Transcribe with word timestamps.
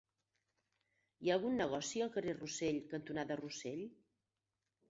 Hi 1.25 1.31
ha 1.31 1.35
algun 1.35 1.59
negoci 1.63 2.03
al 2.05 2.11
carrer 2.17 2.35
Rossell 2.39 2.81
cantonada 2.95 3.39
Rossell? 3.45 3.85